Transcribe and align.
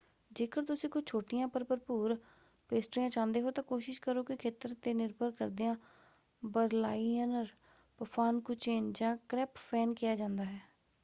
ਜੇਕਰ 0.31 0.63
ਤੁਸੀਂ 0.65 0.89
ਕੁਝ 0.89 1.03
ਛੋਟੀਆਂ 1.07 1.47
ਪਰ 1.47 1.63
ਭਰਪੂਰ 1.63 2.15
ਪੇਸਟ੍ਰੀਆਂ 2.69 3.09
ਚਾਹੁੰਦੇ 3.09 3.41
ਹੋ 3.41 3.51
ਤਾਂ 3.51 3.63
ਕੋਸ਼ਿਸ਼ 3.63 3.99
ਕਰੋ 4.01 4.23
ਕਿ 4.23 4.35
ਖੇਤਰ 4.35 4.73
'ਤੇ 4.75 4.93
ਨਿਰਭਰ 4.93 5.31
ਕਰਦਿਆਂ 5.31 5.75
ਬਰਲਾਈਨਰ 6.43 7.47
ਪਫਾਨਕੁਚੇਨ 7.99 8.91
ਜਾਂ 8.93 9.15
ਕ੍ਰੈਪਫੈਨ 9.29 9.93
ਕਿਹਾ 9.93 10.15
ਜਾਂਦਾ 10.15 10.43
ਹੈ। 10.43 10.59